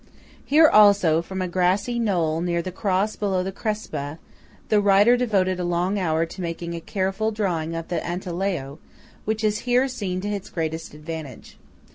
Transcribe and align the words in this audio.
Hence 0.49 0.67
also, 0.73 1.21
from 1.21 1.43
a 1.43 1.47
grassy 1.47 1.99
knoll 1.99 2.41
near 2.41 2.63
the 2.63 2.71
cross 2.71 3.15
below 3.15 3.43
the 3.43 3.51
Crepa, 3.51 4.17
the 4.69 4.81
writer 4.81 5.15
devoted 5.15 5.59
a 5.59 5.63
long 5.63 5.99
hour 5.99 6.25
to 6.25 6.41
making 6.41 6.73
a 6.73 6.81
careful 6.81 7.29
drawing 7.29 7.75
of 7.75 7.89
the 7.89 7.99
Antelao 7.99 8.79
which 9.25 9.43
is 9.43 9.59
here 9.69 9.87
seen 9.87 10.19
to 10.21 10.27
its 10.27 10.49
greatest 10.49 10.95
advantage. 10.95 11.59